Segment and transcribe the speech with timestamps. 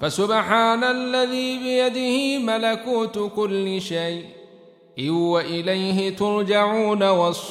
[0.00, 4.24] فسبحان الذي بيده ملكوت كل شيء.
[5.08, 7.50] وإليه ترجعون والصافات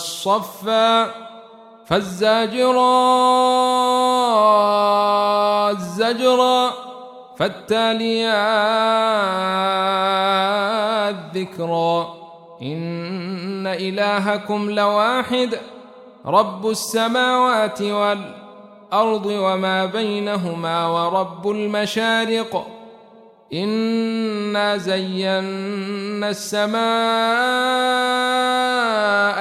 [0.00, 1.10] صفا
[1.86, 3.38] فالزاجرات
[5.78, 6.72] زجرا
[7.38, 8.30] فالتاليات
[11.34, 12.14] ذكرا.
[12.62, 15.58] إن إلهكم لواحد.
[16.26, 22.66] رب السماوات والأرض وما بينهما ورب المشارق.
[23.52, 26.80] إنا زينا السماء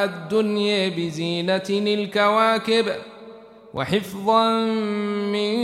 [0.04, 2.86] الدنيا بزينة الكواكب
[3.74, 4.60] وحفظا
[5.32, 5.60] من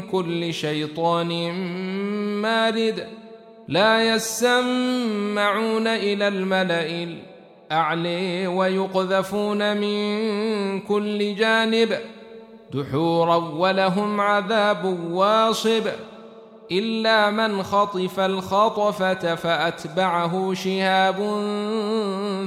[0.00, 1.52] كل شيطان
[2.42, 3.06] مارد.
[3.68, 7.29] لا يسمعون إلى الملأ
[7.70, 11.98] الأعلي ويقذفون من كل جانب
[12.74, 15.86] دحورا ولهم عذاب واصب
[16.72, 21.16] إلا من خطف الخطفة فأتبعه شهاب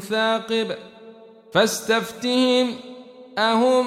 [0.10, 0.76] ثاقب
[1.54, 2.68] فاستفتهم
[3.38, 3.86] أهم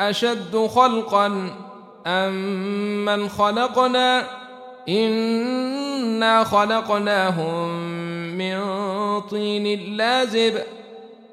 [0.00, 1.50] أشد خلقا
[2.06, 2.34] أم
[3.04, 4.26] من خلقنا
[4.88, 7.83] إنا خلقناهم
[9.20, 10.58] طين لازب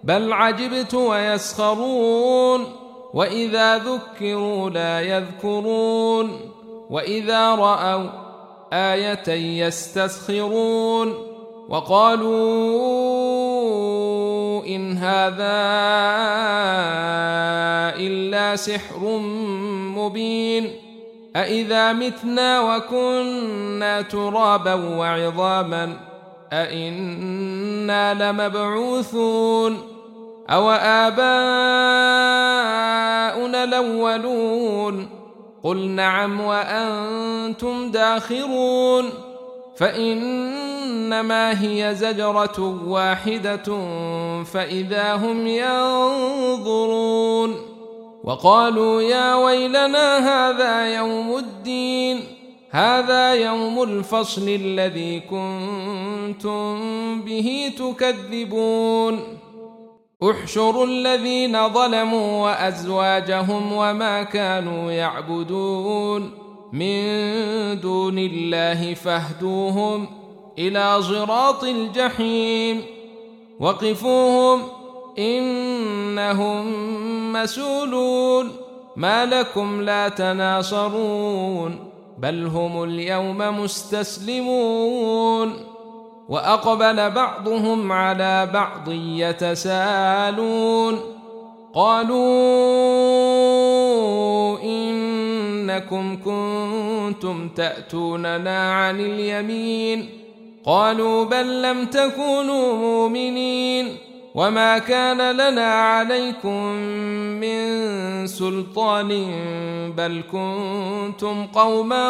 [0.04, 2.66] بل عجبت ويسخرون.
[3.14, 6.40] وإذا ذكروا لا يذكرون
[6.90, 8.10] وإذا رأوا
[8.74, 9.30] آية
[9.66, 11.14] يستسخرون.
[11.70, 12.36] وقالوا
[14.66, 15.62] إن هذا
[18.00, 19.18] إلا سحر
[19.96, 20.76] مبين.
[21.36, 26.11] أإذا متنا وكنا ترابا وعظاما
[26.52, 29.78] أإنا لمبعوثون
[30.50, 31.22] أو آباؤنا
[33.64, 35.10] الأولون
[35.64, 39.10] قل نعم وأنتم داخرون
[39.76, 43.64] فإنما هي زجرة واحدة
[44.44, 47.02] فإذا هم ينظرون
[48.24, 52.24] وقالوا يا ويلنا هذا يوم الدين
[52.72, 56.82] هذا يوم الفصل الذي كنتم
[57.22, 59.20] به تكذبون.
[60.24, 66.32] احشروا الذين ظلموا وأزواجهم وما كانوا يعبدون.
[66.74, 67.04] من
[67.80, 70.08] دون الله فاهدوهم
[70.60, 72.82] إلى صراط الجحيم.
[73.60, 74.62] وقفوهم
[75.20, 76.64] إنهم
[77.34, 78.52] مسولون
[78.96, 81.91] ما لكم لا تناصرون.
[82.18, 85.54] بل هم اليوم مستسلمون.
[86.30, 91.00] وأقبل بعضهم على بعض يتساءلون
[91.74, 92.22] قالوا
[94.64, 100.10] إنكم كنتم تأتوننا عن اليمين.
[100.66, 103.98] قالوا بل لم تكونوا مؤمنين.
[104.36, 106.64] وما كان لنا عليكم
[107.42, 109.10] من سلطان
[109.98, 112.08] بل كنتم قوما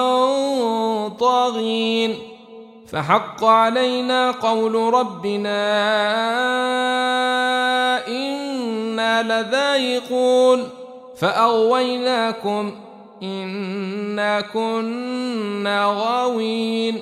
[1.19, 2.15] طاغين
[2.87, 5.61] فحق علينا قول ربنا
[8.07, 10.69] أنا لذائقون
[11.17, 12.71] فاغويناكم
[13.23, 17.01] انا كنا غاوين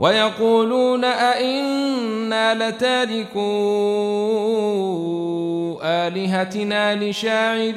[0.00, 3.40] ويقولون أئنا لتاركو
[5.82, 7.74] آلهتنا لشاعر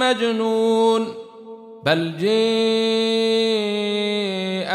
[0.00, 1.08] مجنون
[1.84, 2.30] بل جاء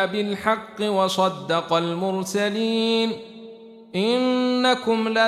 [0.08, 3.12] بالحق وصدق المرسلين
[3.96, 5.26] إنكم لذائق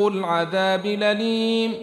[0.00, 1.74] العذاب لليم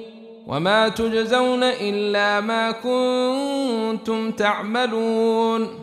[0.48, 5.83] وما تجزون إلا ما كنتم تعملون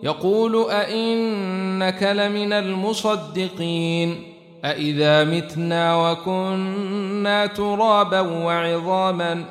[0.02, 4.22] يقول أئنك لمن المصدقين؟
[4.64, 9.44] أإذا متنا وكنا ترابا وعظاما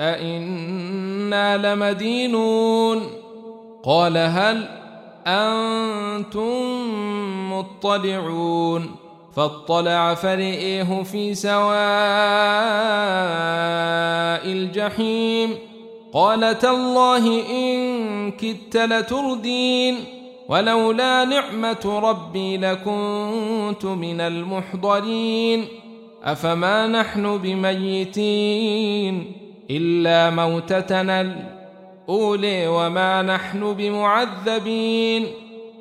[0.00, 3.02] أئنا لمدينون؟
[3.84, 4.68] قال هل
[5.26, 6.52] أنتم
[7.52, 9.01] مطلعون؟
[9.36, 11.72] فاطلع فرئيه في سواء
[14.46, 15.58] الجحيم.
[16.12, 19.96] قال تالله إن كدت لتردين
[20.48, 25.64] ولولا نعمة ربي لكنت من المحضرين.
[26.24, 29.32] أفما نحن بميتين
[29.70, 35.26] إلا موتتنا الأولي وما نحن بمعذبين.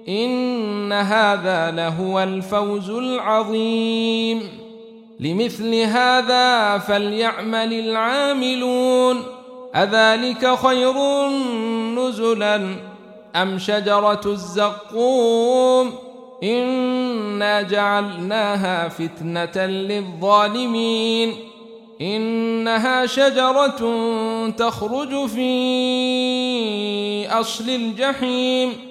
[0.10, 4.50] إن هذا لهو الفوز العظيم.
[5.20, 9.24] لمثل هذا فليعمل العاملون.
[9.76, 10.94] أذلك خير
[11.96, 12.76] نزلا
[13.36, 15.94] أم شجرة الزقوم؟
[16.44, 21.34] إنا جعلناها فتنة للظالمين.
[22.02, 23.80] إنها شجرة
[24.50, 28.91] تخرج في أصل الجحيم.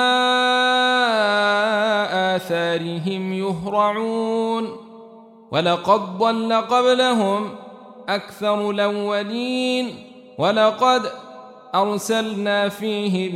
[2.36, 4.68] آثارهم يهرعون
[5.52, 7.50] ولقد ضل قبلهم
[8.10, 9.96] أكثر الأولين
[10.38, 11.02] ولقد
[11.76, 13.36] أرسلنا فيهم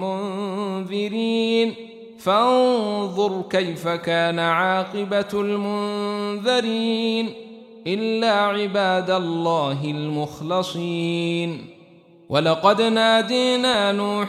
[0.00, 1.74] منذرين
[2.18, 6.70] فانظر كيف كان عاقبة المنذرين
[7.86, 11.66] إلا عباد الله المخلصين.
[12.28, 14.28] ولقد نادينا نوح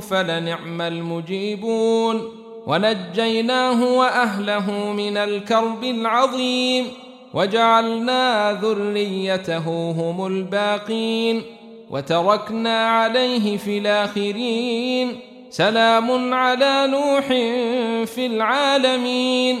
[0.00, 2.32] فلنعم المجيبون.
[2.66, 6.86] ونجيناه وأهله من الكرب العظيم.
[7.34, 11.42] وجعلنا ذريته هم الباقين.
[11.90, 15.20] وتركنا عليه في الآخرين.
[15.50, 17.26] سلام على نوح
[18.14, 19.60] في العالمين.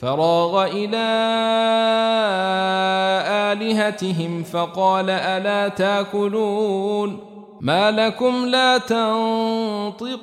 [0.00, 1.06] فراغ إلى
[3.52, 7.20] آلهتهم فقال ألا تأكلون؟
[7.60, 10.16] ما لكم لا تنطقون؟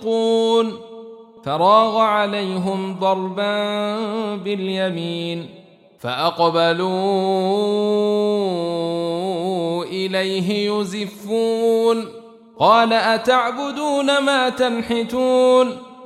[1.45, 3.95] فراغ عليهم ضربا
[4.35, 5.49] باليمين
[5.99, 6.89] فأقبلوا
[9.83, 12.05] إليه يزفون.
[12.59, 15.92] قال أتعبدون ما تنحتون؟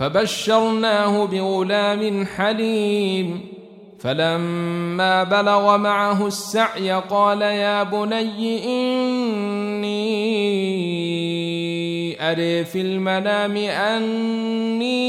[0.00, 3.40] فبشرناه بغلام حليم.
[4.00, 9.90] فلما بلغ معه السعي قال يا بني إني
[12.30, 15.00] أري في المنام أني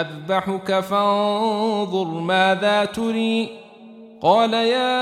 [0.00, 3.48] أذبحك فانظر ماذا تري.
[4.22, 5.00] قال يا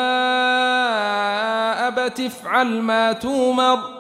[1.89, 3.98] أبت افعل ما تومر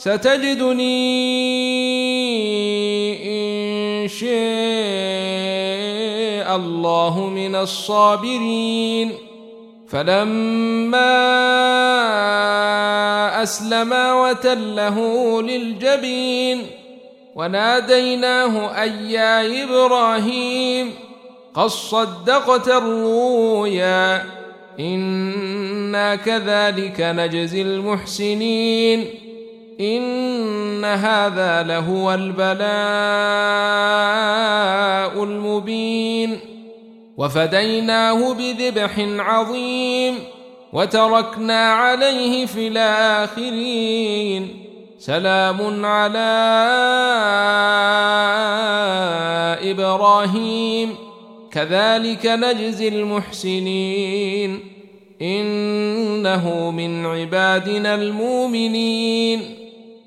[0.00, 0.96] ستجدني
[3.28, 4.30] إن شاء
[6.56, 9.12] الله من الصابرين.
[9.88, 11.12] فلما
[13.42, 14.96] أسلما وتله
[15.42, 16.66] للجبين
[17.34, 20.92] وناديناه أي يا إبراهيم
[21.54, 24.24] قد صدقت الرؤيا
[24.80, 29.29] إنا كذلك نجزي المحسنين.
[29.80, 32.54] إن هذا لهو البلاء
[35.24, 36.40] المبين.
[37.16, 40.14] وفديناه بذبح عظيم
[40.72, 44.48] وتركنا عليه في الآخرين.
[44.98, 46.18] سلام على
[49.70, 50.94] إبراهيم.
[51.52, 54.60] كذلك نجزي المحسنين.
[55.22, 59.59] إنه من عبادنا المؤمنين.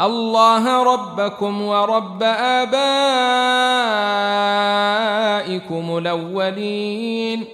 [0.00, 2.72] الله ربكم ورب آبائكم
[5.98, 7.44] الأولين.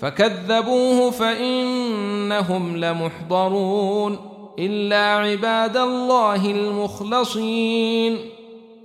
[0.00, 4.18] فكذبوه فإنهم لمحضرون.
[4.58, 8.18] إلا عباد الله المخلصين.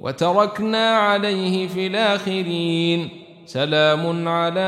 [0.02, 3.10] وتركنا عليه في الآخرين.
[3.46, 4.60] سلام على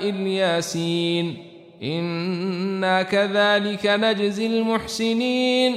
[0.00, 1.36] إلياسين.
[1.82, 5.76] إنا كذلك نجزي المحسنين.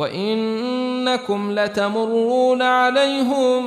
[0.00, 3.62] وإنكم لتمرون عليهم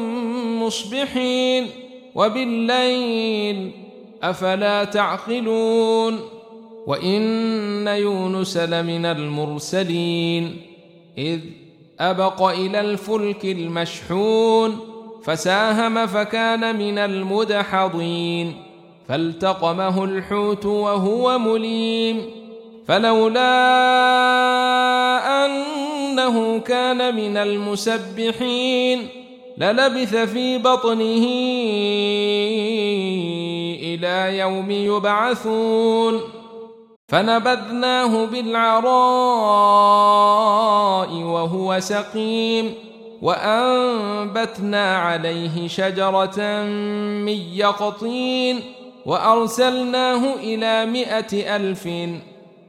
[0.63, 1.67] مصبحين
[2.15, 3.71] وبالليل
[4.23, 6.19] أفلا تعقلون
[6.87, 10.61] وإن يونس لمن المرسلين
[11.17, 11.39] إذ
[11.99, 14.77] أبق إلى الفلك المشحون
[15.23, 18.53] فساهم فكان من المدحضين
[19.07, 22.21] فالتقمه الحوت وهو مليم
[22.87, 23.43] فلولا
[26.13, 29.07] انه كان من المسبحين
[29.57, 31.25] للبث في بطنه
[33.81, 36.21] إلى يوم يبعثون
[37.07, 38.93] فنبذناه بالعراء
[41.13, 42.73] وهو سقيم
[43.21, 46.63] وأنبتنا عليه شجرة
[47.25, 48.59] من يقطين
[49.05, 51.89] وأرسلناه إلى مائة ألف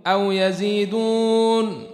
[0.06, 1.93] أو يزيدون